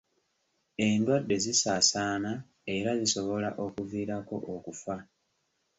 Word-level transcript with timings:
Endwadde 0.85 1.35
zisaasaana 1.45 2.31
era 2.75 2.91
zisobola 3.01 3.49
okuviirako 3.65 4.35
okufa. 4.55 4.95